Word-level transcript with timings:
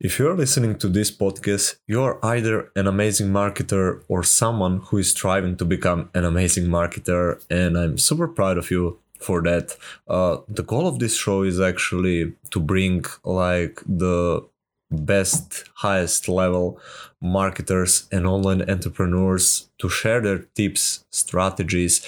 If 0.00 0.18
you're 0.18 0.34
listening 0.34 0.78
to 0.78 0.88
this 0.88 1.10
podcast, 1.10 1.76
you're 1.86 2.18
either 2.24 2.70
an 2.74 2.86
amazing 2.86 3.28
marketer 3.28 4.02
or 4.08 4.22
someone 4.22 4.78
who 4.86 4.96
is 4.96 5.10
striving 5.10 5.58
to 5.58 5.66
become 5.66 6.08
an 6.14 6.24
amazing 6.24 6.68
marketer, 6.68 7.44
and 7.50 7.76
I'm 7.76 7.98
super 7.98 8.26
proud 8.26 8.56
of 8.56 8.70
you 8.70 8.98
for 9.18 9.42
that. 9.42 9.76
Uh, 10.08 10.38
the 10.48 10.62
goal 10.62 10.86
of 10.86 11.00
this 11.00 11.18
show 11.18 11.42
is 11.42 11.60
actually 11.60 12.32
to 12.50 12.60
bring 12.60 13.04
like 13.24 13.82
the 13.86 14.42
best, 14.90 15.64
highest 15.74 16.30
level 16.30 16.80
marketers 17.20 18.08
and 18.10 18.26
online 18.26 18.62
entrepreneurs 18.70 19.68
to 19.80 19.90
share 19.90 20.22
their 20.22 20.38
tips, 20.54 21.04
strategies, 21.10 22.06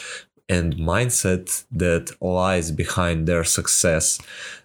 and 0.48 0.76
mindset 0.76 1.64
that 1.70 2.10
lies 2.22 2.70
behind 2.70 3.28
their 3.28 3.44
success. 3.44 4.18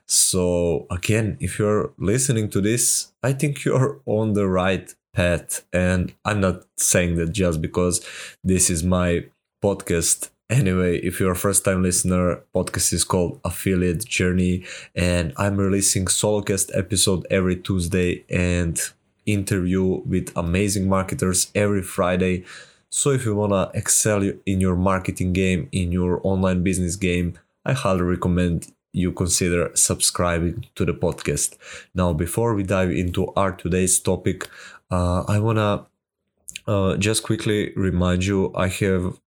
So, 0.08 0.88
again, 0.90 1.38
if 1.40 1.60
you're 1.60 1.92
listening 1.98 2.50
to 2.52 2.62
this, 2.62 3.12
I 3.22 3.34
think 3.34 3.66
you're 3.66 4.00
on 4.06 4.34
the 4.34 4.48
right 4.48 4.94
path. 5.14 5.66
And 5.74 6.14
I'm 6.24 6.40
not 6.40 6.64
saying 6.78 7.16
that 7.16 7.34
just 7.34 7.62
because 7.62 8.06
this 8.44 8.70
is 8.70 8.84
my 8.84 9.26
podcast. 9.64 10.30
Anyway, 10.50 11.00
if 11.00 11.20
you're 11.20 11.34
a 11.34 11.36
first 11.36 11.66
time 11.66 11.84
listener, 11.84 12.42
podcast 12.56 12.94
is 12.94 13.04
called 13.04 13.42
Affiliate 13.44 14.06
Journey, 14.06 14.64
and 14.96 15.34
I'm 15.36 15.58
releasing 15.58 16.08
solo 16.08 16.42
solocast 16.42 16.72
episode 16.74 17.28
every 17.30 17.58
Tuesday 17.58 18.24
and 18.30 18.80
interview 19.26 19.84
with 20.06 20.32
amazing 20.38 20.88
marketers 20.88 21.52
every 21.54 21.82
Friday. 21.82 22.46
So 22.90 23.12
if 23.12 23.26
you 23.26 23.36
wanna 23.36 23.70
excel 23.74 24.24
in 24.46 24.62
your 24.62 24.78
marketing 24.78 25.34
game, 25.34 25.68
in 25.74 25.92
your 25.92 26.22
online 26.24 26.64
business 26.64 26.96
game, 26.96 27.34
I 27.66 27.74
highly 27.74 28.04
recommend 28.04 28.72
you 28.98 29.12
consider 29.12 29.72
subscribing 29.76 30.66
to 30.76 30.86
the 30.86 30.94
podcast. 30.94 31.58
Now, 31.94 32.14
before 32.14 32.56
we 32.56 32.64
dive 32.64 32.92
into 32.92 33.32
our 33.36 33.52
today's 33.52 34.00
topic, 34.00 34.50
uh, 34.90 35.24
I 35.28 35.40
want 35.40 35.60
to 35.60 36.72
uh, 36.72 36.98
just 36.98 37.24
quickly 37.24 37.74
remind 37.76 38.26
you 38.26 38.52
I 38.56 38.68
have 38.68 39.20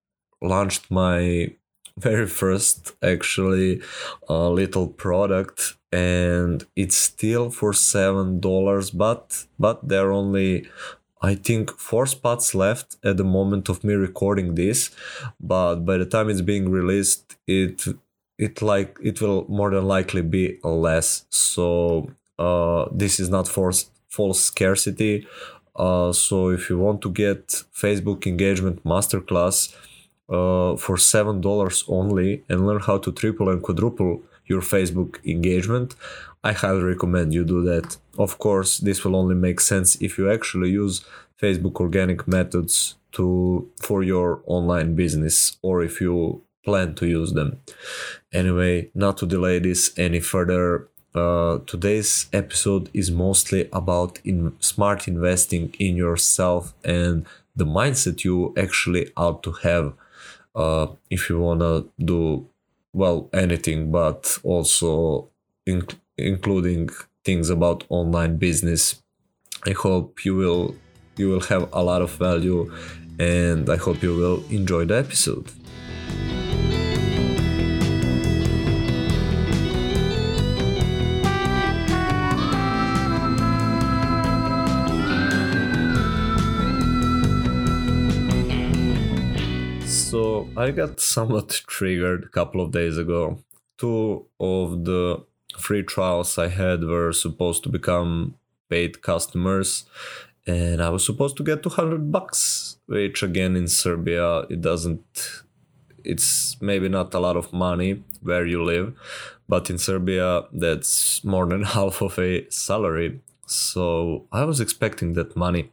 launched 0.43 0.91
my 0.91 1.53
very 1.97 2.27
first 2.27 2.93
actually 3.03 3.81
uh, 4.29 4.49
little 4.51 4.89
product 4.89 5.77
and 5.93 6.65
it's 6.77 6.97
still 6.97 7.51
for 7.51 7.73
seven 7.73 8.41
dollars 8.41 8.91
but 8.91 9.45
but 9.59 9.77
there 9.87 10.07
are 10.07 10.13
only 10.13 10.69
I 11.23 11.35
think 11.35 11.79
four 11.79 12.07
spots 12.07 12.55
left 12.55 12.97
at 13.05 13.17
the 13.19 13.25
moment 13.25 13.69
of 13.69 13.85
me 13.85 13.93
recording 13.93 14.55
this, 14.55 14.91
but 15.39 15.85
by 15.85 15.99
the 15.99 16.07
time 16.07 16.31
it's 16.31 16.41
being 16.41 16.71
released, 16.71 17.37
it 17.47 17.85
it 18.41 18.63
like 18.63 18.97
it 19.03 19.21
will 19.21 19.45
more 19.49 19.71
than 19.71 19.85
likely 19.87 20.23
be 20.23 20.59
less. 20.65 21.27
So 21.29 22.11
uh, 22.39 22.87
this 22.91 23.21
is 23.21 23.29
not 23.29 23.47
false 23.47 23.91
false 24.09 24.41
scarcity. 24.41 25.27
Uh, 25.77 26.13
so 26.13 26.49
if 26.49 26.63
you 26.69 26.77
want 26.87 27.01
to 27.03 27.11
get 27.25 27.43
facebook 27.85 28.27
engagement 28.27 28.77
masterclass 28.85 29.59
uh, 30.37 30.77
for 30.85 30.97
seven 30.97 31.41
dollars 31.41 31.85
only 31.87 32.43
and 32.49 32.67
learn 32.67 32.81
how 32.89 32.99
to 32.99 33.13
triple 33.13 33.49
and 33.53 33.63
quadruple 33.63 34.23
your 34.51 34.63
facebook 34.75 35.13
engagement 35.25 35.95
i 36.43 36.53
highly 36.53 36.83
recommend 36.83 37.33
you 37.33 37.45
do 37.45 37.63
that. 37.71 37.87
Of 38.19 38.33
course 38.39 38.79
this 38.87 38.99
will 39.05 39.17
only 39.23 39.37
make 39.47 39.61
sense 39.61 39.89
if 40.07 40.19
you 40.19 40.25
actually 40.37 40.71
use 40.83 40.95
facebook 41.41 41.77
organic 41.87 42.27
methods 42.37 42.97
to 43.17 43.25
for 43.87 44.03
your 44.03 44.29
online 44.47 44.91
business 45.03 45.57
or 45.63 45.75
if 45.89 45.95
you 46.01 46.43
plan 46.65 46.95
to 46.97 47.07
use 47.07 47.33
them. 47.33 47.61
Anyway, 48.33 48.91
not 48.95 49.17
to 49.19 49.27
delay 49.27 49.59
this 49.59 49.93
any 49.99 50.21
further, 50.21 50.89
uh, 51.15 51.59
today's 51.67 52.27
episode 52.33 52.89
is 52.95 53.11
mostly 53.11 53.69
about 53.73 54.21
in 54.25 54.53
smart 54.61 55.09
investing 55.09 55.75
in 55.79 55.97
yourself 55.97 56.73
and 56.85 57.27
the 57.57 57.65
mindset 57.65 58.25
you 58.25 58.55
actually 58.57 59.11
ought 59.17 59.43
to 59.43 59.53
have 59.53 59.93
uh, 60.55 60.87
if 61.11 61.29
you 61.29 61.39
want 61.39 61.61
to 61.61 61.89
do 62.05 62.47
well 62.93 63.29
anything 63.33 63.91
but 63.91 64.39
also 64.43 65.29
inc- 65.67 65.99
including 66.17 66.89
things 67.25 67.51
about 67.51 67.85
online 67.89 68.37
business 68.37 69.03
i 69.67 69.71
hope 69.71 70.25
you 70.25 70.35
will 70.35 70.75
you 71.17 71.29
will 71.29 71.41
have 71.41 71.69
a 71.73 71.83
lot 71.83 72.03
of 72.03 72.11
value 72.13 72.73
and 73.19 73.69
i 73.69 73.77
hope 73.77 74.03
you 74.03 74.15
will 74.15 74.43
enjoy 74.51 74.85
the 74.85 74.97
episode 74.97 75.47
I 90.61 90.73
got 90.73 91.01
somewhat 91.01 91.49
triggered 91.67 92.25
a 92.25 92.29
couple 92.29 92.61
of 92.61 92.71
days 92.71 92.99
ago. 92.99 93.39
Two 93.79 94.27
of 94.39 94.85
the 94.85 95.25
free 95.59 95.83
trials 95.83 96.37
I 96.37 96.49
had 96.49 96.85
were 96.85 97.13
supposed 97.15 97.63
to 97.63 97.71
become 97.71 98.35
paid 98.69 99.01
customers 99.01 99.87
and 100.47 100.83
I 100.83 100.91
was 100.91 101.05
supposed 101.05 101.39
to 101.39 101.43
get 101.43 101.63
200 101.63 102.13
bucks, 102.13 102.77
which 102.87 103.23
again 103.23 103.57
in 103.57 103.69
Serbia 103.69 104.41
it 104.55 104.61
doesn't 104.61 105.43
it's 106.05 106.57
maybe 106.61 106.89
not 106.91 107.15
a 107.15 107.21
lot 107.21 107.37
of 107.37 107.53
money 107.55 108.03
where 108.21 108.47
you 108.47 108.63
live, 108.63 108.95
but 109.49 109.71
in 109.71 109.79
Serbia 109.79 110.45
that's 110.53 111.25
more 111.25 111.47
than 111.47 111.63
half 111.77 112.03
of 112.03 112.19
a 112.19 112.47
salary. 112.51 113.21
So 113.47 114.27
I 114.31 114.45
was 114.45 114.61
expecting 114.61 115.15
that 115.15 115.37
money 115.37 115.71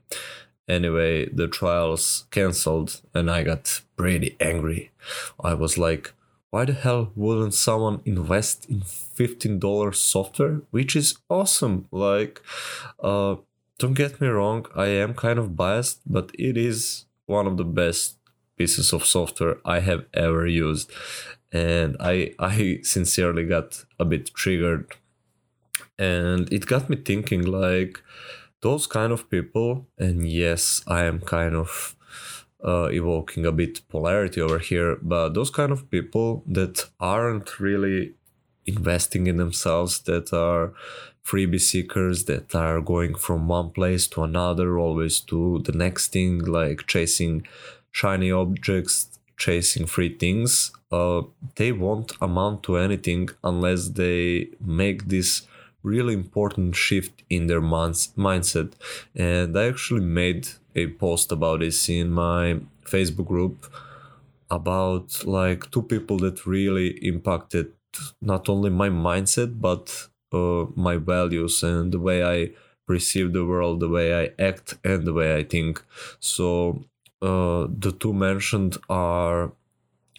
Anyway, 0.68 1.28
the 1.30 1.48
trials 1.48 2.26
cancelled 2.30 3.02
and 3.14 3.32
I 3.32 3.44
got 3.44 3.82
pretty 3.96 4.36
angry. 4.40 4.92
I 5.40 5.54
was 5.54 5.78
like, 5.78 6.14
why 6.50 6.66
the 6.66 6.74
hell 6.74 7.12
wouldn't 7.16 7.54
someone 7.54 8.02
invest 8.06 8.70
in 8.70 8.82
$15 8.82 9.96
software? 9.96 10.62
Which 10.72 10.96
is 10.96 11.18
awesome. 11.30 11.88
Like, 11.92 12.42
uh, 13.02 13.36
don't 13.80 13.94
get 13.94 14.20
me 14.20 14.28
wrong, 14.28 14.66
I 14.76 14.88
am 14.88 15.14
kind 15.14 15.38
of 15.40 15.56
biased, 15.56 16.00
but 16.06 16.32
it 16.34 16.58
is 16.58 17.06
one 17.28 17.48
of 17.48 17.58
the 17.58 17.66
best 17.66 18.18
pieces 18.58 18.92
of 18.92 19.06
software 19.06 19.58
I 19.64 19.80
have 19.82 20.06
ever 20.14 20.48
used. 20.48 20.92
And 21.52 21.96
I, 22.00 22.34
I 22.40 22.80
sincerely 22.84 23.46
got 23.46 23.86
a 24.00 24.06
bit 24.06 24.34
triggered. 24.34 24.96
And 26.00 26.52
it 26.52 26.66
got 26.66 26.90
me 26.90 26.96
thinking 26.96 27.46
like, 27.46 28.02
those 28.62 28.88
kind 28.88 29.12
of 29.14 29.30
people, 29.30 29.88
and 29.98 30.28
yes, 30.30 30.82
I 30.88 31.04
am 31.04 31.20
kind 31.20 31.56
of 31.56 31.96
uh, 32.66 32.90
evoking 32.92 33.46
a 33.46 33.52
bit 33.52 33.82
polarity 33.90 34.42
over 34.42 34.60
here, 34.60 34.98
but 35.02 35.34
those 35.34 35.50
kind 35.50 35.72
of 35.72 35.90
people 35.92 36.44
that 36.48 36.90
aren't 37.00 37.60
really 37.60 38.16
investing 38.66 39.28
in 39.28 39.38
themselves, 39.38 40.02
that 40.02 40.34
are 40.34 40.74
freebie 41.24 41.62
seekers, 41.62 42.26
that 42.26 42.56
are 42.56 42.82
going 42.82 43.16
from 43.16 43.48
one 43.48 43.70
place 43.70 44.08
to 44.08 44.24
another, 44.24 44.78
always 44.78 45.20
to 45.20 45.60
the 45.66 45.72
next 45.72 46.12
thing, 46.14 46.40
like 46.40 46.88
chasing 46.88 47.46
shiny 47.92 48.32
objects, 48.32 49.20
chasing 49.38 49.86
free 49.86 50.16
things, 50.18 50.72
uh, 50.92 51.22
they 51.56 51.72
won't 51.72 52.14
amount 52.22 52.64
to 52.64 52.78
anything 52.78 53.30
unless 53.44 53.90
they 53.90 54.48
make 54.60 55.08
this 55.08 55.48
really 55.94 56.14
important 56.14 56.76
shift 56.76 57.24
in 57.30 57.48
their 57.48 57.62
mindset. 57.62 58.70
And 59.16 59.58
I 59.58 59.68
actually 59.68 60.06
made 60.24 60.48
a 60.76 60.88
post 60.88 61.32
about 61.32 61.60
this 61.62 61.90
in 61.90 62.12
my 62.12 62.60
Facebook 62.86 63.28
group 63.28 63.56
about 64.50 65.26
like 65.26 65.70
two 65.72 65.82
people 65.82 66.18
that 66.20 66.46
really 66.46 66.90
impacted 67.12 67.68
not 68.22 68.48
only 68.48 68.70
my 68.70 68.90
mindset 68.90 69.60
but 69.60 70.08
uh, 70.32 70.66
my 70.76 70.98
values 70.98 71.64
and 71.64 71.92
the 71.92 72.00
way 72.00 72.24
I 72.24 72.52
perceive 72.88 73.34
the 73.34 73.46
world, 73.46 73.82
the 73.82 73.90
way 73.90 74.08
I 74.24 74.32
act, 74.40 74.76
and 74.84 75.06
the 75.06 75.14
way 75.14 75.36
I 75.36 75.44
think. 75.44 75.84
So 76.20 76.86
uh, 77.22 77.68
the 77.84 77.94
two 78.00 78.14
mentioned 78.14 78.78
are 78.90 79.52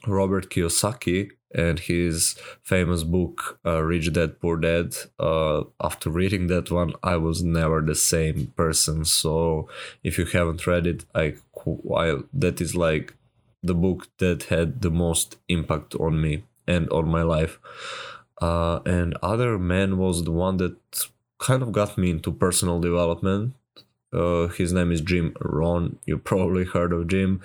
Robert 0.06 0.50
Kiyosaki 0.50 1.30
and 1.54 1.78
his 1.78 2.36
famous 2.62 3.02
book 3.04 3.58
uh, 3.64 3.82
rich 3.82 4.12
dad 4.12 4.40
poor 4.40 4.56
dad. 4.56 4.94
Uh, 5.18 5.64
after 5.82 6.10
reading 6.10 6.46
that 6.48 6.70
one 6.70 6.92
i 7.02 7.16
was 7.16 7.42
never 7.42 7.80
the 7.80 7.94
same 7.94 8.52
person. 8.56 9.04
So 9.04 9.68
if 10.02 10.18
you 10.18 10.26
haven't 10.26 10.66
read 10.66 10.86
it 10.86 11.04
i, 11.14 11.34
I 11.96 12.18
that 12.32 12.60
is 12.60 12.74
like 12.74 13.14
the 13.62 13.74
book 13.74 14.08
that 14.18 14.44
had 14.44 14.82
the 14.82 14.90
most 14.90 15.36
impact 15.48 15.94
on 15.96 16.20
me 16.20 16.44
and 16.66 16.88
on 16.90 17.08
my 17.08 17.22
life. 17.22 17.58
Uh, 18.40 18.80
and 18.86 19.16
other 19.22 19.58
man 19.58 19.98
was 19.98 20.24
the 20.24 20.30
one 20.30 20.58
that 20.58 20.76
kind 21.38 21.62
of 21.62 21.72
got 21.72 21.98
me 21.98 22.10
into 22.10 22.30
personal 22.32 22.80
development 22.80 23.54
uh, 24.12 24.48
his 24.48 24.72
name 24.72 24.90
is 24.92 25.00
Jim 25.00 25.34
Rohn. 25.40 25.98
You 26.06 26.18
probably 26.18 26.64
heard 26.64 26.92
of 26.92 27.08
Jim. 27.08 27.40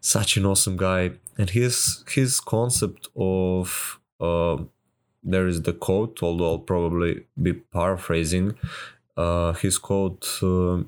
Such 0.00 0.36
an 0.36 0.46
awesome 0.46 0.76
guy. 0.76 1.12
And 1.38 1.50
his 1.50 2.04
his 2.10 2.40
concept 2.40 3.08
of 3.16 3.98
uh, 4.20 4.58
there 5.22 5.46
is 5.46 5.62
the 5.62 5.72
quote, 5.72 6.22
although 6.22 6.50
I'll 6.52 6.58
probably 6.58 7.24
be 7.40 7.52
paraphrasing. 7.54 8.54
uh, 9.16 9.52
his 9.54 9.78
quote 9.78 10.26
uh, 10.42 10.78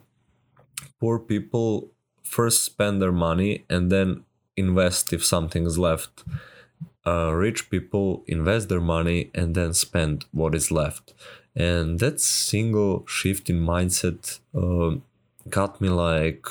poor 1.01 1.19
people 1.19 1.91
first 2.23 2.65
spend 2.65 3.01
their 3.03 3.13
money 3.13 3.65
and 3.69 3.91
then 3.91 4.25
invest 4.57 5.13
if 5.13 5.25
something 5.25 5.67
is 5.67 5.79
left 5.79 6.25
uh, 7.07 7.33
rich 7.33 7.69
people 7.71 8.25
invest 8.27 8.69
their 8.69 8.81
money 8.81 9.31
and 9.35 9.55
then 9.55 9.75
spend 9.75 10.25
what 10.33 10.55
is 10.55 10.71
left 10.71 11.13
and 11.55 11.99
that 12.01 12.21
single 12.21 13.05
shift 13.07 13.51
in 13.51 13.61
mindset 13.61 14.39
uh, 14.55 14.97
got 15.49 15.81
me 15.81 15.89
like 15.89 16.47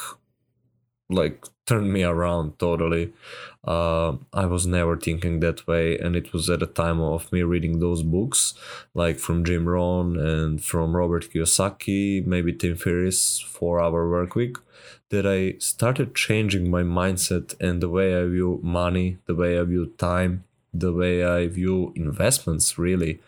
like 1.10 1.45
turned 1.66 1.94
me 1.94 2.04
around 2.04 2.60
totally. 2.60 3.13
Uh, 3.66 4.18
I 4.34 4.45
was 4.45 4.68
never 4.68 4.98
thinking 4.98 5.40
that 5.40 5.66
way, 5.68 5.98
and 5.98 6.16
it 6.16 6.34
was 6.34 6.50
at 6.50 6.62
a 6.62 6.68
time 6.68 7.00
of 7.00 7.31
me 7.31 7.44
reading 7.44 7.80
those 7.80 8.04
books, 8.04 8.54
like 8.94 9.19
from 9.19 9.45
Jim 9.45 9.68
Rohn 9.68 10.18
and 10.19 10.63
from 10.63 10.95
Robert 10.95 11.30
Kiyosaki, 11.31 12.25
maybe 12.25 12.51
Tim 12.54 12.75
Ferriss, 12.75 13.40
Four 13.40 13.81
Hour 13.81 14.10
Work 14.10 14.36
Week, 14.36 14.57
that 15.10 15.25
I 15.25 15.57
started 15.60 16.16
changing 16.16 16.69
my 16.69 16.81
mindset 16.84 17.60
and 17.62 17.81
the 17.81 17.90
way 17.90 18.19
I 18.19 18.25
view 18.25 18.60
money, 18.62 19.18
the 19.25 19.36
way 19.36 19.57
I 19.57 19.63
view 19.63 19.94
time, 19.98 20.44
the 20.74 20.92
way 20.92 21.24
I 21.24 21.48
view 21.48 21.94
investments, 21.95 22.78
really. 22.78 23.22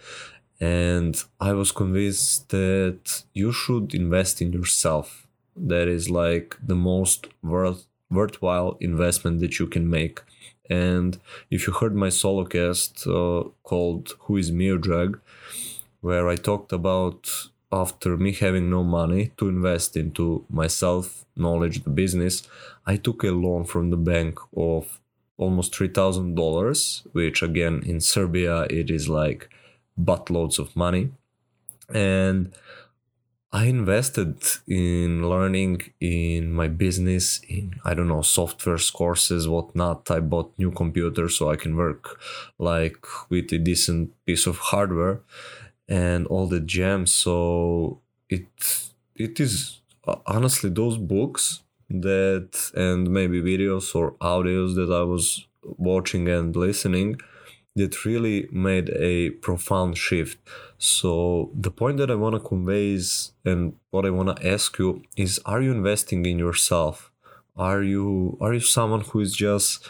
And 0.59 1.21
I 1.39 1.53
was 1.53 1.71
convinced 1.71 2.49
that 2.49 3.23
you 3.33 3.51
should 3.51 3.93
invest 3.93 4.41
in 4.41 4.51
yourself. 4.51 5.24
That 5.55 5.87
is 5.87 6.09
like 6.09 6.57
the 6.61 6.75
most 6.75 7.27
worth 7.41 7.87
worthwhile 8.09 8.77
investment 8.79 9.39
that 9.39 9.59
you 9.59 9.67
can 9.67 9.89
make. 9.89 10.21
And 10.69 11.17
if 11.49 11.67
you 11.67 11.73
heard 11.73 11.95
my 11.95 12.09
solo 12.09 12.45
cast 12.45 13.05
uh, 13.07 13.43
called 13.63 14.13
Who 14.21 14.37
is 14.37 14.51
Miodrag, 14.51 15.19
where 16.01 16.27
I 16.29 16.35
talked 16.35 16.71
about 16.71 17.29
after 17.71 18.15
me 18.17 18.31
having 18.31 18.69
no 18.69 18.83
money 18.83 19.31
to 19.37 19.49
invest 19.49 19.97
into 19.97 20.45
myself, 20.49 21.25
knowledge, 21.35 21.83
the 21.83 21.89
business, 21.89 22.47
I 22.85 22.95
took 22.97 23.23
a 23.23 23.31
loan 23.31 23.65
from 23.65 23.89
the 23.89 23.97
bank 23.97 24.39
of 24.55 24.99
almost 25.37 25.73
$3,000, 25.73 27.07
which 27.11 27.41
again 27.43 27.83
in 27.85 27.99
Serbia 27.99 28.63
it 28.69 28.89
is 28.89 29.09
like 29.09 29.49
buttloads 29.99 30.59
of 30.59 30.75
money. 30.75 31.11
And 31.93 32.53
I 33.61 33.67
invested 33.67 34.35
in 34.67 35.29
learning 35.29 35.75
in 36.01 36.51
my 36.51 36.67
business, 36.67 37.39
in 37.47 37.79
I 37.85 37.93
don't 37.93 38.09
know, 38.09 38.21
software 38.21 38.81
courses, 38.99 39.47
whatnot. 39.47 40.11
I 40.11 40.19
bought 40.19 40.59
new 40.59 40.71
computer 40.71 41.29
so 41.29 41.49
I 41.49 41.55
can 41.55 41.77
work 41.77 42.19
like 42.59 43.01
with 43.29 43.53
a 43.53 43.57
decent 43.57 44.11
piece 44.25 44.45
of 44.45 44.57
hardware 44.57 45.21
and 45.87 46.27
all 46.27 46.47
the 46.47 46.59
gems. 46.59 47.13
So 47.13 48.01
it 48.29 48.49
it 49.15 49.39
is 49.39 49.79
uh, 50.05 50.17
honestly 50.35 50.69
those 50.69 50.97
books 50.97 51.61
that 52.09 52.51
and 52.75 53.09
maybe 53.09 53.41
videos 53.41 53.95
or 53.95 54.07
audios 54.33 54.75
that 54.75 54.91
I 55.01 55.03
was 55.03 55.47
watching 55.63 56.27
and 56.27 56.53
listening 56.53 57.21
that 57.75 58.05
really 58.05 58.47
made 58.51 58.89
a 58.91 59.31
profound 59.31 59.97
shift. 59.97 60.37
So 60.77 61.51
the 61.53 61.71
point 61.71 61.97
that 61.97 62.09
I 62.09 62.15
want 62.15 62.35
to 62.35 62.39
convey 62.39 62.91
is, 62.91 63.31
and 63.43 63.73
what 63.91 64.05
I 64.05 64.09
want 64.11 64.35
to 64.35 64.47
ask 64.47 64.77
you 64.79 65.03
is, 65.17 65.39
are 65.45 65.61
you 65.61 65.71
investing 65.71 66.25
in 66.25 66.39
yourself? 66.39 67.11
Are 67.57 67.83
you 67.83 68.37
are 68.41 68.53
you 68.53 68.59
someone 68.59 69.01
who 69.01 69.19
is 69.21 69.33
just 69.33 69.87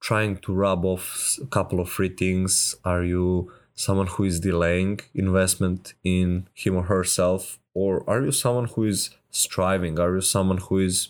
trying 0.00 0.36
to 0.38 0.52
rub 0.52 0.84
off 0.84 1.38
a 1.42 1.46
couple 1.46 1.80
of 1.80 1.88
free 1.88 2.08
things? 2.08 2.76
Are 2.84 3.04
you 3.04 3.52
someone 3.74 4.06
who 4.06 4.24
is 4.24 4.40
delaying 4.40 5.00
investment 5.14 5.94
in 6.04 6.48
him 6.54 6.76
or 6.76 6.84
herself? 6.84 7.58
Or 7.74 8.08
are 8.08 8.22
you 8.22 8.32
someone 8.32 8.66
who 8.66 8.84
is 8.84 9.10
striving? 9.30 9.98
Are 9.98 10.14
you 10.14 10.20
someone 10.20 10.58
who 10.58 10.78
is 10.78 11.08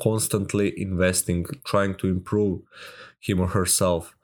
constantly 0.00 0.80
investing, 0.80 1.46
trying 1.64 1.94
to 1.96 2.08
improve 2.08 2.60
him 3.20 3.40
or 3.40 3.48
herself? 3.48 4.14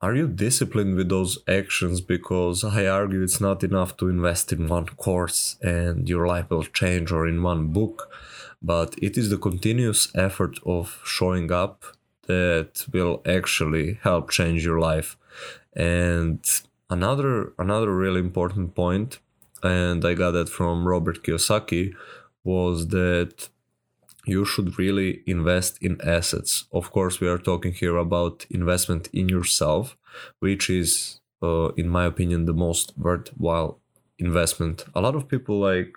Are 0.00 0.14
you 0.14 0.28
disciplined 0.28 0.94
with 0.94 1.08
those 1.08 1.38
actions? 1.48 2.00
Because 2.00 2.62
I 2.62 2.86
argue 2.86 3.20
it's 3.20 3.40
not 3.40 3.64
enough 3.64 3.96
to 3.96 4.08
invest 4.08 4.52
in 4.52 4.68
one 4.68 4.86
course 4.86 5.56
and 5.60 6.08
your 6.08 6.24
life 6.24 6.50
will 6.50 6.62
change 6.62 7.10
or 7.10 7.26
in 7.26 7.42
one 7.42 7.68
book, 7.68 8.08
but 8.62 8.94
it 9.02 9.18
is 9.18 9.28
the 9.28 9.38
continuous 9.38 10.08
effort 10.14 10.60
of 10.64 11.00
showing 11.04 11.50
up 11.50 11.82
that 12.28 12.86
will 12.92 13.22
actually 13.26 13.98
help 14.02 14.30
change 14.30 14.64
your 14.64 14.78
life. 14.78 15.16
And 15.74 16.48
another 16.88 17.52
another 17.58 17.92
really 17.92 18.20
important 18.20 18.76
point, 18.76 19.18
and 19.64 20.04
I 20.04 20.14
got 20.14 20.30
that 20.32 20.48
from 20.48 20.86
Robert 20.86 21.24
Kiyosaki, 21.24 21.92
was 22.44 22.88
that 22.88 23.48
you 24.28 24.44
should 24.44 24.78
really 24.78 25.22
invest 25.26 25.78
in 25.82 26.00
assets. 26.02 26.66
Of 26.72 26.92
course, 26.92 27.20
we 27.20 27.28
are 27.28 27.38
talking 27.38 27.72
here 27.72 27.96
about 27.96 28.46
investment 28.50 29.08
in 29.12 29.28
yourself, 29.28 29.96
which 30.40 30.68
is, 30.70 31.20
uh, 31.42 31.68
in 31.76 31.88
my 31.88 32.04
opinion, 32.04 32.44
the 32.44 32.52
most 32.52 32.92
worthwhile 32.96 33.80
investment. 34.18 34.84
A 34.94 35.00
lot 35.00 35.14
of 35.14 35.28
people 35.28 35.58
like 35.58 35.96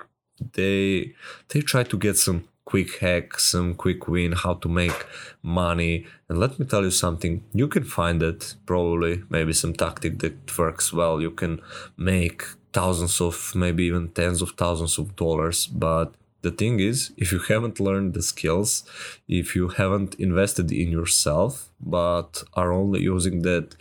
they 0.54 1.14
they 1.50 1.62
try 1.62 1.84
to 1.84 1.98
get 1.98 2.18
some 2.18 2.48
quick 2.66 3.00
hack, 3.00 3.40
some 3.40 3.74
quick 3.76 4.08
win, 4.08 4.32
how 4.32 4.54
to 4.54 4.70
make 4.70 5.06
money. 5.44 6.06
And 6.30 6.40
let 6.40 6.58
me 6.58 6.66
tell 6.66 6.84
you 6.84 6.92
something, 6.92 7.44
you 7.54 7.68
can 7.68 7.84
find 7.84 8.24
it 8.24 8.56
probably, 8.66 9.24
maybe 9.30 9.54
some 9.54 9.74
tactic 9.74 10.20
that 10.20 10.58
works 10.58 10.94
well. 10.94 11.22
You 11.22 11.32
can 11.32 11.60
make 11.98 12.44
thousands 12.72 13.20
of, 13.20 13.54
maybe 13.56 13.84
even 13.86 14.10
tens 14.10 14.42
of 14.42 14.52
thousands 14.52 14.98
of 14.98 15.16
dollars, 15.16 15.68
but 15.68 16.14
the 16.42 16.52
thing 16.52 16.80
is 16.80 17.12
if 17.18 17.32
you 17.32 17.40
haven't 17.40 17.80
learned 17.80 18.14
the 18.14 18.22
skills 18.22 18.84
if 19.28 19.56
you 19.56 19.70
haven't 19.70 20.16
invested 20.16 20.72
in 20.72 20.90
yourself 20.92 21.70
but 21.80 22.44
are 22.54 22.72
only 22.72 23.02
using 23.02 23.42
that 23.42 23.76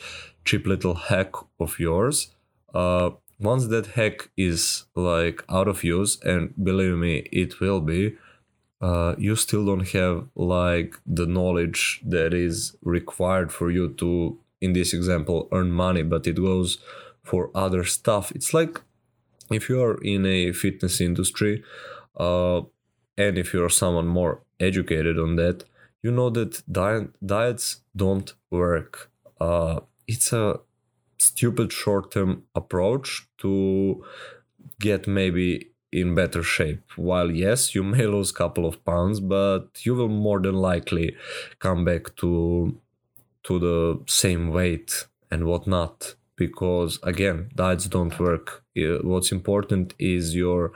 cheap 0.45 0.67
little 0.67 0.95
hack 0.95 1.33
of 1.59 1.79
yours 1.79 2.35
uh, 2.75 3.11
once 3.39 3.67
that 3.69 3.87
hack 3.99 4.31
is 4.37 4.85
like 4.95 5.43
out 5.49 5.69
of 5.69 5.83
use 5.85 6.21
and 6.23 6.53
believe 6.63 6.97
me 6.97 7.19
it 7.33 7.61
will 7.61 7.81
be 7.81 8.17
uh, 8.81 9.15
you 9.19 9.37
still 9.37 9.65
don't 9.67 9.89
have 9.91 10.27
like 10.35 10.97
the 11.07 11.27
knowledge 11.27 12.01
that 12.05 12.33
is 12.33 12.77
required 12.83 13.53
for 13.53 13.71
you 13.71 13.91
to 13.95 14.39
in 14.61 14.73
this 14.73 14.93
example 14.95 15.49
earn 15.53 15.71
money 15.71 16.03
but 16.03 16.27
it 16.27 16.37
goes 16.37 16.79
for 17.23 17.51
other 17.55 17.85
stuff. 17.85 18.33
It's 18.35 18.53
like 18.53 18.81
if 19.51 19.69
you 19.69 19.83
are 19.83 19.99
in 20.03 20.27
a 20.27 20.53
fitness 20.53 21.01
industry 21.01 21.63
uh, 22.21 22.61
and 23.17 23.39
if 23.39 23.55
you're 23.55 23.71
someone 23.71 24.07
more 24.07 24.43
educated 24.61 25.19
on 25.19 25.37
that, 25.37 25.65
you 26.03 26.11
know 26.11 26.29
that 26.31 26.63
diet, 26.71 27.09
diets 27.25 27.81
don't 27.97 28.35
work. 28.51 29.11
Uh, 29.41 29.81
it's 30.07 30.33
a 30.33 30.61
stupid 31.19 31.73
short 31.73 32.11
term 32.13 32.43
approach 32.55 33.27
to 33.39 34.05
get 34.79 35.07
maybe 35.07 35.71
in 35.93 36.15
better 36.15 36.43
shape. 36.43 36.83
While 36.97 37.31
yes, 37.31 37.75
you 37.75 37.83
may 37.83 38.07
lose 38.15 38.31
a 38.31 38.35
couple 38.35 38.67
of 38.67 38.85
pounds, 38.85 39.21
but 39.21 39.69
you 39.85 39.95
will 39.95 40.09
more 40.09 40.41
than 40.41 40.55
likely 40.55 41.17
come 41.59 41.85
back 41.85 42.15
to 42.17 42.79
to 43.45 43.59
the 43.59 44.01
same 44.07 44.51
weight 44.51 45.07
and 45.31 45.45
whatnot. 45.45 46.17
Because 46.37 46.99
again, 47.03 47.51
diets 47.55 47.87
don't 47.87 48.19
work. 48.19 48.63
What's 49.03 49.33
important 49.33 49.95
is 49.99 50.35
your 50.35 50.73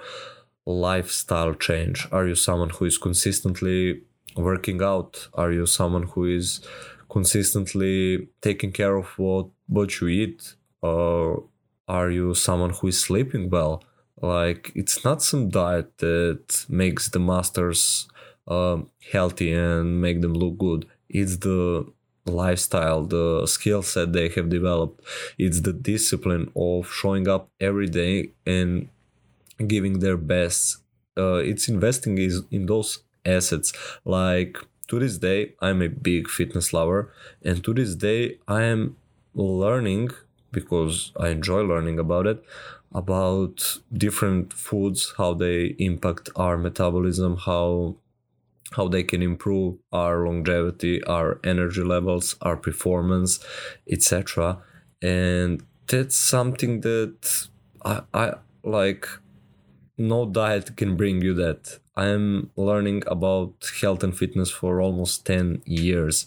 lifestyle 0.66 1.54
change? 1.54 2.09
Are 2.12 2.26
you 2.26 2.35
someone 2.35 2.71
who 2.71 2.85
is 2.87 2.99
consistently 2.99 4.02
working 4.37 4.83
out? 4.83 5.28
Are 5.35 5.52
you 5.52 5.66
someone 5.66 6.04
who 6.04 6.25
is 6.25 6.61
consistently 7.11 8.28
taking 8.40 8.73
care 8.73 8.97
of 8.97 9.06
what 9.18 9.47
what 9.66 10.00
you 10.00 10.09
eat? 10.09 10.54
Or 10.83 11.44
are 11.88 12.11
you 12.11 12.35
someone 12.35 12.71
who 12.71 12.88
is 12.88 13.00
sleeping 13.00 13.50
well? 13.50 13.83
Like 14.21 14.73
it's 14.75 15.04
not 15.04 15.23
some 15.23 15.49
diet 15.49 15.99
that 15.99 16.66
makes 16.68 17.09
the 17.09 17.18
masters 17.18 18.09
um, 18.49 18.90
healthy 19.12 19.52
and 19.52 20.00
make 20.00 20.21
them 20.21 20.35
look 20.35 20.59
good. 20.59 20.87
It's 21.09 21.37
the 21.38 21.87
lifestyle, 22.26 23.04
the 23.04 23.47
skill 23.47 23.83
set 23.83 24.12
they 24.12 24.28
have 24.30 24.49
developed. 24.49 25.04
It's 25.38 25.61
the 25.61 25.73
discipline 25.73 26.50
of 26.56 26.90
showing 26.90 27.28
up 27.28 27.50
every 27.61 27.88
day 27.88 28.30
and 28.47 28.88
giving 29.66 30.00
their 30.00 30.16
best 30.16 30.78
uh, 31.16 31.37
it's 31.37 31.68
investing 31.68 32.18
is 32.18 32.42
in 32.50 32.66
those 32.66 32.99
assets. 33.25 33.73
Like 34.04 34.58
to 34.88 34.99
this 34.99 35.18
day 35.18 35.52
i'm 35.61 35.82
a 35.82 35.88
big 35.88 36.28
fitness 36.28 36.73
lover 36.73 37.12
and 37.44 37.64
to 37.64 37.73
this 37.75 37.94
day 37.94 38.38
i 38.49 38.62
am 38.62 38.96
learning 39.34 40.11
because 40.52 41.12
i 41.18 41.28
enjoy 41.28 41.61
learning 41.61 41.99
about 41.99 42.26
it 42.26 42.42
about 42.92 43.78
different 43.92 44.52
foods 44.52 45.14
how 45.16 45.34
they 45.34 45.75
impact 45.78 46.28
our 46.37 46.56
metabolism 46.56 47.37
how 47.37 47.96
how 48.73 48.88
they 48.88 49.02
can 49.02 49.23
improve 49.23 49.76
our 49.92 50.26
longevity 50.26 51.02
our 51.04 51.40
energy 51.44 51.82
levels 51.82 52.37
our 52.42 52.56
performance 52.56 53.44
etc 53.90 54.58
and 55.02 55.62
that's 55.87 56.16
something 56.16 56.80
that 56.80 57.49
i 57.84 58.00
i 58.12 58.32
like 58.62 59.08
no 59.96 60.26
diet 60.26 60.76
can 60.76 60.96
bring 60.96 61.22
you 61.22 61.34
that. 61.34 61.78
I'm 61.96 62.50
learning 62.56 63.04
about 63.06 63.54
health 63.80 64.02
and 64.02 64.16
fitness 64.16 64.50
for 64.50 64.80
almost 64.80 65.26
10 65.26 65.62
years. 65.64 66.26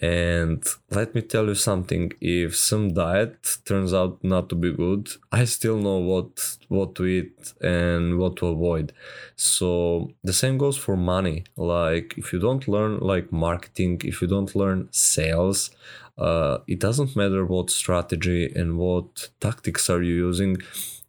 And 0.00 0.66
let 0.90 1.14
me 1.14 1.22
tell 1.22 1.46
you 1.46 1.54
something, 1.54 2.12
if 2.20 2.56
some 2.56 2.92
diet 2.92 3.58
turns 3.64 3.94
out 3.94 4.18
not 4.24 4.48
to 4.48 4.56
be 4.56 4.72
good, 4.72 5.10
I 5.30 5.44
still 5.44 5.76
know 5.76 5.98
what 5.98 6.56
what 6.68 6.96
to 6.96 7.06
eat 7.06 7.52
and 7.60 8.18
what 8.18 8.34
to 8.38 8.48
avoid. 8.48 8.92
So 9.36 10.10
the 10.24 10.32
same 10.32 10.58
goes 10.58 10.76
for 10.76 10.96
money. 10.96 11.44
Like 11.56 12.14
if 12.16 12.32
you 12.32 12.40
don't 12.40 12.66
learn 12.66 12.98
like 12.98 13.30
marketing, 13.30 14.00
if 14.04 14.20
you 14.20 14.26
don't 14.26 14.56
learn 14.56 14.88
sales, 14.90 15.70
uh, 16.18 16.58
it 16.66 16.80
doesn't 16.80 17.14
matter 17.14 17.46
what 17.46 17.70
strategy 17.70 18.52
and 18.56 18.78
what 18.78 19.30
tactics 19.38 19.88
are 19.88 20.02
you 20.02 20.14
using, 20.14 20.56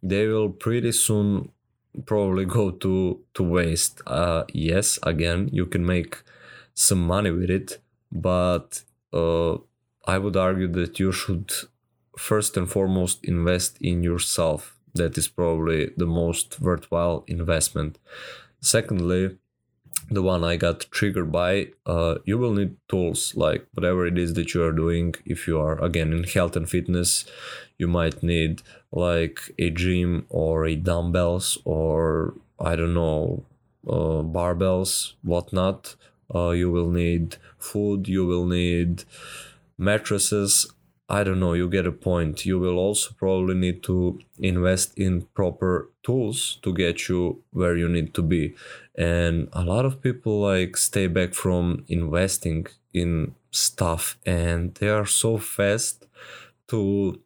they 0.02 0.28
will 0.28 0.50
pretty 0.50 0.92
soon 0.92 1.50
probably 2.06 2.44
go 2.44 2.70
to 2.70 3.20
to 3.34 3.42
waste. 3.42 4.00
Uh, 4.06 4.44
yes, 4.52 4.98
again, 5.02 5.48
you 5.52 5.66
can 5.66 5.84
make 5.86 6.22
some 6.74 7.06
money 7.06 7.30
with 7.30 7.50
it, 7.50 7.78
but 8.10 8.82
uh, 9.12 9.54
I 10.06 10.18
would 10.18 10.36
argue 10.36 10.68
that 10.68 10.98
you 10.98 11.12
should 11.12 11.52
first 12.18 12.56
and 12.56 12.70
foremost 12.70 13.24
invest 13.24 13.78
in 13.80 14.02
yourself. 14.02 14.76
That 14.94 15.18
is 15.18 15.28
probably 15.28 15.90
the 15.96 16.06
most 16.06 16.60
worthwhile 16.60 17.24
investment. 17.26 17.98
Secondly, 18.60 19.38
the 20.10 20.22
one 20.22 20.44
I 20.44 20.56
got 20.56 20.86
triggered 20.90 21.32
by, 21.32 21.68
uh, 21.86 22.16
you 22.24 22.38
will 22.38 22.52
need 22.52 22.76
tools 22.88 23.34
like 23.36 23.66
whatever 23.74 24.06
it 24.06 24.18
is 24.18 24.34
that 24.34 24.54
you 24.54 24.62
are 24.62 24.72
doing. 24.72 25.14
If 25.24 25.46
you 25.46 25.58
are 25.60 25.82
again 25.82 26.12
in 26.12 26.24
health 26.24 26.56
and 26.56 26.68
fitness, 26.68 27.24
you 27.78 27.88
might 27.88 28.22
need 28.22 28.62
like 28.92 29.40
a 29.58 29.70
gym 29.70 30.26
or 30.28 30.66
a 30.66 30.76
dumbbells 30.76 31.58
or 31.64 32.34
I 32.60 32.76
don't 32.76 32.94
know 32.94 33.44
uh, 33.86 34.22
barbells, 34.22 35.14
whatnot. 35.22 35.96
Uh, 36.34 36.50
you 36.50 36.70
will 36.70 36.90
need 36.90 37.36
food. 37.58 38.08
You 38.08 38.24
will 38.26 38.46
need 38.46 39.04
mattresses. 39.76 40.72
I 41.08 41.22
don't 41.22 41.40
know, 41.40 41.52
you 41.52 41.68
get 41.68 41.86
a 41.86 41.92
point. 41.92 42.46
You 42.46 42.58
will 42.58 42.78
also 42.78 43.14
probably 43.18 43.54
need 43.54 43.82
to 43.84 44.20
invest 44.38 44.96
in 44.96 45.22
proper 45.34 45.90
tools 46.02 46.58
to 46.62 46.72
get 46.72 47.08
you 47.08 47.42
where 47.52 47.76
you 47.76 47.88
need 47.88 48.14
to 48.14 48.22
be. 48.22 48.54
And 48.96 49.48
a 49.52 49.62
lot 49.62 49.84
of 49.84 50.00
people 50.00 50.40
like 50.40 50.76
stay 50.76 51.06
back 51.06 51.34
from 51.34 51.84
investing 51.88 52.66
in 52.94 53.34
stuff 53.50 54.16
and 54.24 54.74
they 54.76 54.88
are 54.88 55.06
so 55.06 55.36
fast 55.36 56.06
to 56.68 57.20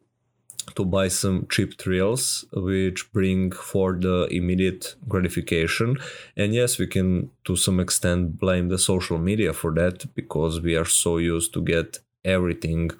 to 0.75 0.85
buy 0.85 1.07
some 1.07 1.47
cheap 1.49 1.79
thrills 1.79 2.45
which 2.53 3.11
bring 3.11 3.51
for 3.51 3.93
the 3.93 4.27
immediate 4.29 4.95
gratification 5.07 5.97
and 6.37 6.53
yes 6.53 6.77
we 6.77 6.85
can 6.85 7.29
to 7.43 7.55
some 7.55 7.79
extent 7.79 8.37
blame 8.39 8.69
the 8.69 8.77
social 8.77 9.17
media 9.17 9.51
for 9.51 9.71
that 9.73 10.05
because 10.13 10.61
we 10.61 10.75
are 10.75 10.85
so 10.85 11.17
used 11.17 11.53
to 11.53 11.61
get 11.63 11.99
everything 12.23 12.91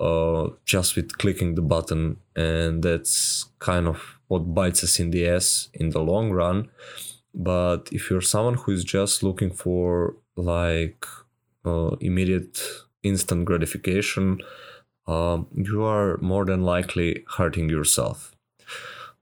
uh, 0.00 0.48
just 0.64 0.96
with 0.96 1.16
clicking 1.18 1.54
the 1.54 1.62
button 1.62 2.16
and 2.36 2.82
that's 2.82 3.46
kind 3.58 3.86
of 3.86 4.18
what 4.28 4.54
bites 4.54 4.82
us 4.82 4.98
in 4.98 5.10
the 5.10 5.28
ass 5.28 5.68
in 5.74 5.90
the 5.90 6.00
long 6.00 6.30
run. 6.30 6.68
But 7.34 7.88
if 7.92 8.10
you're 8.10 8.20
someone 8.20 8.54
who 8.54 8.72
is 8.72 8.84
just 8.84 9.22
looking 9.22 9.50
for 9.50 10.16
like 10.36 11.04
uh, 11.64 11.96
immediate 12.00 12.60
instant 13.02 13.44
gratification 13.44 14.40
um, 15.06 15.46
you 15.54 15.84
are 15.84 16.16
more 16.18 16.44
than 16.44 16.62
likely 16.62 17.24
hurting 17.36 17.68
yourself. 17.68 18.34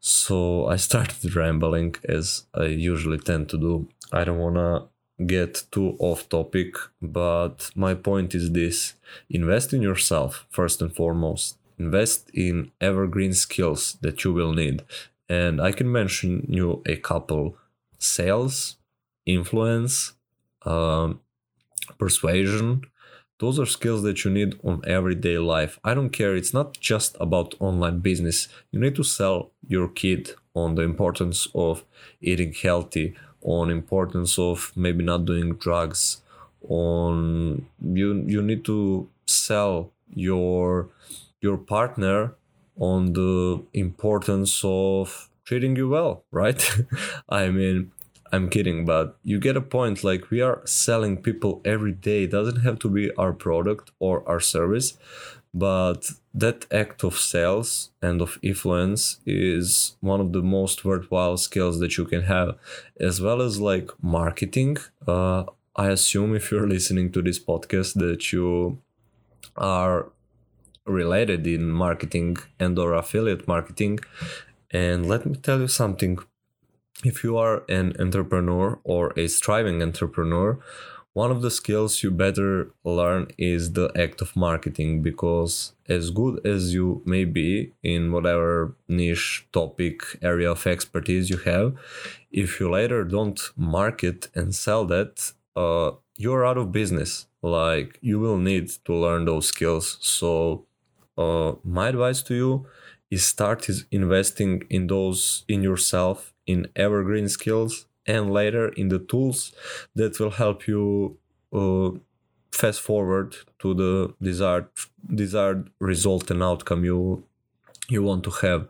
So 0.00 0.66
i 0.66 0.76
started 0.76 1.36
rambling 1.36 1.94
as 2.08 2.46
i 2.54 2.64
usually 2.64 3.18
tend 3.18 3.48
to 3.50 3.58
do. 3.58 3.88
I 4.12 4.24
don't 4.24 4.38
want 4.38 4.56
to 4.56 4.88
get 5.26 5.64
too 5.70 5.96
off 5.98 6.28
topic, 6.28 6.74
but 7.00 7.70
my 7.74 7.94
point 7.94 8.34
is 8.34 8.52
this 8.52 8.94
invest 9.28 9.72
in 9.72 9.82
yourself 9.82 10.46
first 10.50 10.80
and 10.82 10.94
foremost. 10.94 11.56
Invest 11.78 12.30
in 12.34 12.70
evergreen 12.80 13.32
skills 13.32 13.96
that 14.02 14.24
you 14.24 14.32
will 14.32 14.52
need. 14.52 14.82
And 15.28 15.60
I 15.60 15.72
can 15.72 15.90
mention 15.90 16.46
you 16.48 16.82
a 16.86 16.96
couple 16.96 17.56
sales, 17.98 18.76
influence, 19.26 20.12
um, 20.64 21.20
persuasion. 21.98 22.82
Those 23.38 23.58
are 23.58 23.66
skills 23.66 24.02
that 24.02 24.24
you 24.24 24.30
need 24.30 24.58
on 24.62 24.82
everyday 24.86 25.38
life. 25.38 25.80
I 25.82 25.94
don't 25.94 26.10
care, 26.10 26.36
it's 26.36 26.54
not 26.54 26.78
just 26.78 27.16
about 27.18 27.54
online 27.58 27.98
business. 28.00 28.48
You 28.70 28.78
need 28.78 28.94
to 28.96 29.02
sell 29.02 29.50
your 29.66 29.88
kid 29.88 30.34
on 30.54 30.74
the 30.74 30.82
importance 30.82 31.48
of 31.54 31.84
eating 32.20 32.52
healthy, 32.52 33.14
on 33.42 33.70
importance 33.70 34.38
of 34.38 34.72
maybe 34.76 35.04
not 35.04 35.24
doing 35.24 35.54
drugs 35.54 36.22
on 36.68 37.66
you 37.82 38.24
you 38.26 38.42
need 38.42 38.64
to 38.64 39.08
sell 39.26 39.90
your 40.14 40.88
your 41.40 41.56
partner 41.56 42.34
on 42.78 43.12
the 43.12 43.62
importance 43.74 44.60
of 44.64 45.28
treating 45.44 45.76
you 45.76 45.88
well 45.88 46.24
right? 46.30 46.70
I 47.28 47.48
mean 47.48 47.92
i'm 48.34 48.48
kidding 48.48 48.86
but 48.86 49.18
you 49.22 49.38
get 49.38 49.56
a 49.56 49.60
point 49.60 50.02
like 50.02 50.30
we 50.30 50.40
are 50.40 50.62
selling 50.64 51.16
people 51.18 51.60
every 51.64 51.92
day. 51.92 52.24
It 52.24 52.30
doesn't 52.30 52.62
have 52.62 52.78
to 52.80 52.88
be 52.88 53.12
our 53.16 53.32
product 53.32 53.90
or 53.98 54.26
our 54.28 54.40
service 54.40 54.96
but 55.54 56.10
that 56.32 56.66
act 56.72 57.04
of 57.04 57.18
sales 57.18 57.90
and 58.00 58.22
of 58.22 58.38
influence 58.42 59.20
is 59.26 59.96
one 60.00 60.20
of 60.20 60.32
the 60.32 60.42
most 60.42 60.84
worthwhile 60.84 61.36
skills 61.36 61.78
that 61.80 61.96
you 61.98 62.04
can 62.06 62.22
have 62.22 62.56
as 62.98 63.20
well 63.20 63.42
as 63.42 63.60
like 63.60 63.90
marketing. 64.02 64.76
Uh, 65.06 65.44
i 65.74 65.88
assume 65.88 66.34
if 66.34 66.50
you're 66.50 66.68
listening 66.68 67.10
to 67.10 67.22
this 67.22 67.38
podcast 67.38 67.94
that 67.94 68.30
you 68.32 68.78
are 69.56 70.12
related 70.86 71.46
in 71.46 71.70
marketing 71.70 72.36
and 72.58 72.78
or 72.78 72.94
affiliate 72.94 73.46
marketing. 73.46 73.98
And 74.70 75.06
let 75.06 75.26
me 75.26 75.36
tell 75.36 75.60
you 75.60 75.68
something. 75.68 76.18
If 77.04 77.24
you 77.24 77.36
are 77.36 77.64
an 77.68 77.94
entrepreneur 77.98 78.78
or 78.84 79.12
a 79.16 79.28
striving 79.28 79.82
entrepreneur 79.82 80.58
one 81.14 81.30
of 81.30 81.42
the 81.42 81.50
skills 81.50 82.02
you 82.02 82.10
better 82.10 82.70
learn 82.84 83.28
is 83.36 83.72
the 83.72 83.90
act 83.96 84.22
of 84.22 84.34
marketing 84.34 85.02
because 85.02 85.72
as 85.88 86.10
good 86.10 86.44
as 86.46 86.72
you 86.72 87.02
may 87.04 87.24
be 87.24 87.72
in 87.82 88.12
whatever 88.12 88.74
niche 88.88 89.46
topic 89.52 90.02
area 90.22 90.50
of 90.50 90.66
expertise 90.66 91.28
you 91.28 91.36
have 91.38 91.74
if 92.30 92.58
you 92.58 92.70
later 92.70 93.04
don't 93.04 93.40
market 93.56 94.28
and 94.34 94.54
sell 94.54 94.86
that 94.86 95.32
uh, 95.54 95.90
you're 96.16 96.46
out 96.46 96.58
of 96.58 96.72
business. 96.72 97.26
Like 97.42 97.98
you 98.00 98.18
will 98.20 98.38
need 98.38 98.68
to 98.84 98.94
learn 98.94 99.24
those 99.24 99.48
skills. 99.48 99.98
So 100.00 100.66
uh, 101.18 101.54
my 101.64 101.88
advice 101.88 102.22
to 102.22 102.34
you 102.34 102.66
is 103.10 103.26
start 103.26 103.68
investing 103.90 104.62
in 104.70 104.86
those 104.86 105.44
in 105.48 105.62
yourself 105.62 106.32
in 106.46 106.68
evergreen 106.74 107.28
skills 107.28 107.86
and 108.06 108.32
later 108.32 108.68
in 108.70 108.88
the 108.88 108.98
tools 108.98 109.52
that 109.94 110.18
will 110.18 110.30
help 110.30 110.66
you 110.66 111.16
uh, 111.52 111.90
fast 112.50 112.80
forward 112.80 113.36
to 113.58 113.74
the 113.74 114.14
desired 114.20 114.68
desired 115.14 115.70
result 115.78 116.30
and 116.30 116.42
outcome 116.42 116.84
you 116.84 117.24
you 117.88 118.02
want 118.02 118.24
to 118.24 118.30
have. 118.30 118.68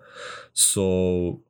So 0.52 1.40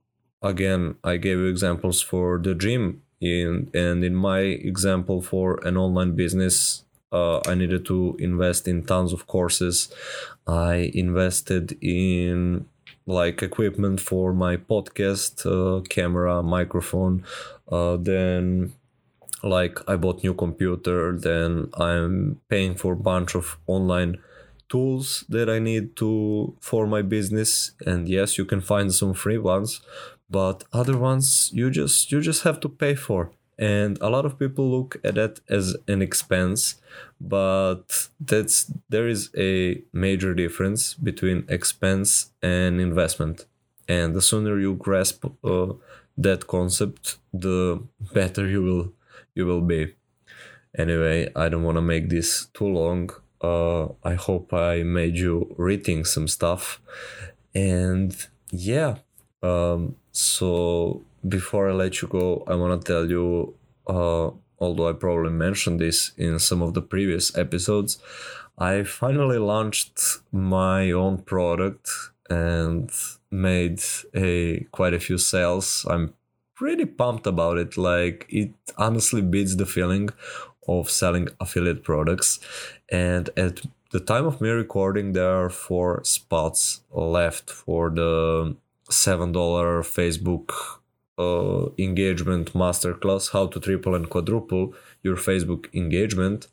again 0.42 0.96
i 1.04 1.16
gave 1.16 1.38
you 1.38 1.46
examples 1.46 2.00
for 2.02 2.38
the 2.38 2.54
gym. 2.54 3.02
In 3.20 3.70
and 3.72 4.02
in 4.04 4.16
my 4.16 4.40
example 4.40 5.22
for 5.22 5.60
an 5.64 5.76
online 5.76 6.16
business 6.16 6.82
uh, 7.12 7.38
i 7.46 7.54
needed 7.54 7.84
to 7.86 8.16
invest 8.18 8.66
in 8.66 8.84
tons 8.84 9.12
of 9.12 9.26
courses. 9.26 9.92
I 10.46 10.90
invested 10.94 11.78
in 11.80 12.66
like 13.06 13.42
equipment 13.42 14.00
for 14.00 14.32
my 14.32 14.56
podcast 14.56 15.44
uh, 15.46 15.80
camera 15.88 16.42
microphone 16.42 17.24
uh, 17.70 17.96
then 17.96 18.72
like 19.42 19.78
i 19.88 19.96
bought 19.96 20.22
new 20.22 20.34
computer 20.34 21.16
then 21.18 21.68
i'm 21.74 22.40
paying 22.48 22.74
for 22.74 22.92
a 22.92 23.04
bunch 23.10 23.34
of 23.34 23.58
online 23.66 24.16
tools 24.68 25.24
that 25.28 25.50
i 25.50 25.58
need 25.58 25.96
to 25.96 26.56
for 26.60 26.86
my 26.86 27.02
business. 27.02 27.72
And 27.84 28.08
yes 28.08 28.38
you 28.38 28.44
can 28.44 28.60
find 28.60 28.94
some 28.94 29.12
free 29.14 29.38
ones 29.38 29.80
but 30.30 30.64
other 30.72 30.96
ones 30.96 31.50
you 31.52 31.70
just 31.70 32.10
you 32.10 32.20
just 32.20 32.42
have 32.42 32.58
to 32.60 32.68
pay 32.68 32.94
for. 32.94 33.30
And 33.58 33.98
a 34.00 34.08
lot 34.08 34.24
of 34.24 34.38
people 34.38 34.64
look 34.76 34.96
at 35.04 35.14
that 35.16 35.40
as 35.48 35.76
an 35.86 36.00
expense 36.02 36.80
but 37.22 38.08
that's 38.20 38.70
there 38.88 39.08
is 39.08 39.30
a 39.36 39.82
major 39.92 40.34
difference 40.34 40.94
between 40.94 41.44
expense 41.48 42.32
and 42.42 42.80
investment. 42.80 43.46
And 43.88 44.14
the 44.14 44.22
sooner 44.22 44.58
you 44.58 44.74
grasp 44.74 45.24
uh, 45.44 45.72
that 46.18 46.46
concept 46.46 47.18
the 47.32 47.82
better 48.12 48.46
you 48.46 48.62
will 48.62 48.92
you 49.34 49.46
will 49.46 49.62
be. 49.62 49.94
Anyway 50.76 51.30
i 51.36 51.48
don't 51.48 51.62
want 51.64 51.76
to 51.76 51.82
make 51.82 52.08
this 52.08 52.46
too 52.54 52.66
long. 52.66 53.10
Uh, 53.40 53.88
i 54.04 54.14
hope 54.14 54.52
i 54.52 54.82
made 54.82 55.16
you 55.16 55.54
rethink 55.58 56.06
some 56.06 56.28
stuff. 56.28 56.80
And 57.54 58.16
yeah 58.50 58.96
um, 59.42 59.96
So 60.12 61.02
before 61.26 61.68
I 61.68 61.72
let 61.72 62.02
you 62.02 62.08
go, 62.08 62.44
I 62.46 62.54
want 62.54 62.80
to 62.80 62.92
tell 62.92 63.10
you, 63.10 63.54
uh, 63.86 64.30
although 64.62 64.88
I 64.88 64.92
probably 64.92 65.32
mentioned 65.32 65.80
this 65.80 66.12
in 66.16 66.38
some 66.38 66.62
of 66.62 66.72
the 66.72 66.82
previous 66.82 67.36
episodes, 67.36 67.98
I 68.56 68.84
finally 68.84 69.38
launched 69.38 69.98
my 70.30 70.92
own 70.92 71.18
product 71.18 71.90
and 72.30 72.88
made 73.30 73.82
a 74.14 74.64
quite 74.70 74.94
a 74.94 75.00
few 75.00 75.18
sales. 75.18 75.84
I'm 75.90 76.14
pretty 76.54 76.84
pumped 76.84 77.26
about 77.26 77.58
it. 77.58 77.76
Like 77.76 78.26
it 78.28 78.52
honestly 78.78 79.20
beats 79.20 79.56
the 79.56 79.66
feeling 79.66 80.10
of 80.68 80.88
selling 80.88 81.28
affiliate 81.40 81.82
products. 81.82 82.38
And 82.88 83.30
at 83.36 83.62
the 83.90 84.00
time 84.00 84.26
of 84.26 84.40
me 84.40 84.50
recording, 84.50 85.12
there 85.12 85.34
are 85.42 85.50
four 85.50 86.04
spots 86.04 86.82
left 86.92 87.50
for 87.50 87.90
the 87.90 88.54
$7 88.88 89.32
Facebook 89.98 90.52
uh, 91.18 91.66
engagement 91.78 92.52
masterclass 92.52 93.32
how 93.32 93.46
to 93.46 93.60
triple 93.60 93.94
and 93.94 94.08
quadruple 94.08 94.74
your 95.02 95.16
Facebook 95.16 95.72
engagement. 95.74 96.48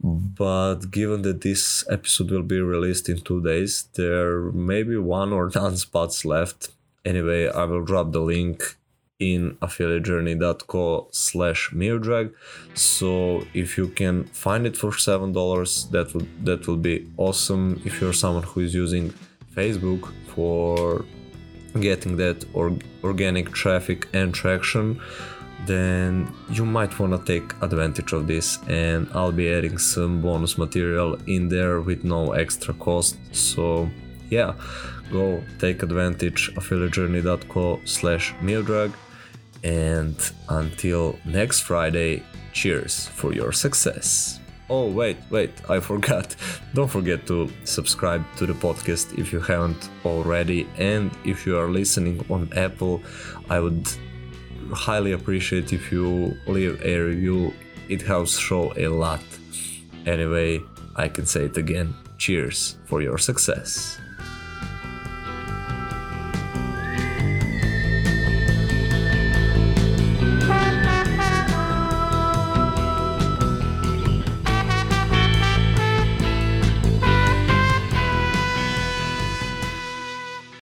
But 0.00 0.90
given 0.90 1.22
that 1.22 1.40
this 1.42 1.84
episode 1.90 2.30
will 2.30 2.42
be 2.42 2.60
released 2.60 3.08
in 3.08 3.20
two 3.20 3.42
days, 3.42 3.88
there 3.94 4.40
may 4.52 4.82
be 4.82 4.96
one 4.96 5.32
or 5.32 5.50
none 5.54 5.76
spots 5.76 6.24
left. 6.24 6.70
Anyway, 7.04 7.48
I 7.48 7.64
will 7.64 7.84
drop 7.84 8.12
the 8.12 8.20
link 8.20 8.76
in 9.20 9.56
affiliatejourney.co 9.62 11.08
slash 11.12 11.70
miodrag 11.70 12.32
so 12.74 13.46
if 13.54 13.78
you 13.78 13.86
can 13.86 14.24
find 14.24 14.66
it 14.66 14.76
for 14.76 14.92
seven 14.92 15.30
dollars 15.32 15.86
that 15.92 16.12
would 16.12 16.28
that 16.44 16.66
will 16.66 16.76
be 16.76 17.06
awesome 17.16 17.80
if 17.84 18.00
you're 18.00 18.12
someone 18.12 18.42
who 18.42 18.60
is 18.60 18.74
using 18.74 19.14
facebook 19.54 20.12
for 20.34 21.04
getting 21.80 22.16
that 22.16 22.44
or, 22.52 22.76
organic 23.02 23.52
traffic 23.52 24.08
and 24.12 24.34
traction 24.34 25.00
then 25.66 26.32
you 26.50 26.64
might 26.64 26.98
want 26.98 27.12
to 27.12 27.24
take 27.24 27.54
advantage 27.62 28.12
of 28.12 28.26
this 28.26 28.58
and 28.68 29.08
i'll 29.14 29.32
be 29.32 29.52
adding 29.52 29.78
some 29.78 30.20
bonus 30.20 30.58
material 30.58 31.16
in 31.26 31.48
there 31.48 31.80
with 31.80 32.04
no 32.04 32.32
extra 32.32 32.74
cost. 32.74 33.16
So 33.32 33.88
yeah 34.30 34.54
go 35.10 35.42
take 35.58 35.82
advantage 35.82 36.48
of 36.56 36.64
affiliatejourney.co 36.64 37.80
slash 37.84 38.34
miodrag 38.40 38.92
and 39.62 40.16
until 40.48 41.18
next 41.24 41.60
friday 41.60 42.22
cheers 42.52 43.06
for 43.08 43.32
your 43.32 43.52
success 43.52 44.40
oh 44.74 44.86
wait 45.00 45.16
wait 45.30 45.54
i 45.68 45.78
forgot. 45.90 46.28
Don't 46.74 46.90
forget 46.98 47.20
to 47.30 47.48
subscribe 47.64 48.24
to 48.38 48.46
the 48.46 48.56
podcast 48.66 49.06
if 49.22 49.32
you 49.32 49.40
haven't 49.40 49.82
already. 50.04 50.60
And 50.92 51.10
if 51.24 51.46
you 51.46 51.56
are 51.60 51.70
listening 51.80 52.16
on 52.34 52.42
apple 52.66 52.96
i 53.54 53.58
would 53.64 53.86
highly 54.72 55.12
appreciate 55.12 55.72
if 55.72 55.92
you 55.92 56.36
leave 56.46 56.74
a 56.92 56.94
review. 57.10 57.52
It 57.88 58.00
helps 58.00 58.38
show 58.38 58.72
a 58.76 58.88
lot. 58.88 59.24
Anyway 60.06 60.60
i 61.04 61.06
can 61.14 61.26
say 61.26 61.42
it 61.50 61.56
again. 61.56 61.94
Cheers 62.18 62.78
for 62.88 63.02
your 63.02 63.18
success 63.18 63.98